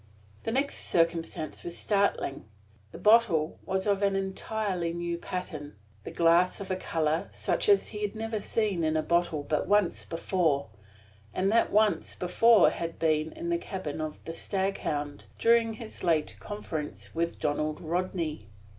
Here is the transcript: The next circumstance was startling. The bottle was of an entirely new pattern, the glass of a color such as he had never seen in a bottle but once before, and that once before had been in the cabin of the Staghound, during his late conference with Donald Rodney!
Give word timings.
The 0.45 0.51
next 0.51 0.85
circumstance 0.87 1.63
was 1.63 1.77
startling. 1.77 2.45
The 2.91 2.97
bottle 2.97 3.59
was 3.67 3.85
of 3.85 4.01
an 4.01 4.15
entirely 4.15 4.93
new 4.93 5.19
pattern, 5.19 5.75
the 6.03 6.09
glass 6.09 6.59
of 6.59 6.71
a 6.71 6.75
color 6.75 7.29
such 7.31 7.69
as 7.69 7.89
he 7.89 8.01
had 8.01 8.15
never 8.15 8.39
seen 8.39 8.83
in 8.83 8.97
a 8.97 9.03
bottle 9.03 9.43
but 9.43 9.67
once 9.67 10.03
before, 10.03 10.69
and 11.35 11.51
that 11.51 11.71
once 11.71 12.15
before 12.15 12.71
had 12.71 12.97
been 12.97 13.31
in 13.33 13.49
the 13.49 13.59
cabin 13.59 14.01
of 14.01 14.17
the 14.25 14.33
Staghound, 14.33 15.25
during 15.37 15.73
his 15.75 16.03
late 16.03 16.35
conference 16.39 17.13
with 17.13 17.39
Donald 17.39 17.79
Rodney! 17.79 18.49